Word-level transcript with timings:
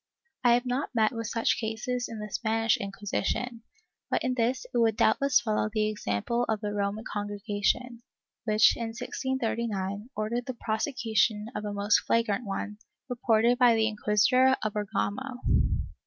I 0.43 0.53
have 0.55 0.65
not 0.65 0.95
met 0.95 1.11
with 1.11 1.27
such 1.27 1.59
cases 1.59 2.09
in 2.09 2.17
the 2.17 2.31
Spanish 2.33 2.75
Inquisi 2.81 3.23
tion, 3.23 3.61
but 4.09 4.23
in 4.23 4.33
this 4.33 4.65
it 4.73 4.79
would 4.79 4.95
doubtless 4.97 5.39
follow 5.39 5.69
the 5.71 5.89
example 5.89 6.43
of 6.49 6.59
the 6.59 6.73
Roman 6.73 7.03
Congregation, 7.05 8.01
which, 8.45 8.75
in 8.75 8.87
1639, 8.95 10.09
ordered 10.15 10.47
the 10.47 10.55
prosecution 10.59 11.49
of 11.55 11.65
a 11.65 11.71
most 11.71 11.99
flagrant 11.99 12.45
one, 12.47 12.79
reported 13.09 13.59
by 13.59 13.75
the 13.75 13.87
Inquisitor 13.87 14.55
of 14.63 14.73
Bergamo. 14.73 15.37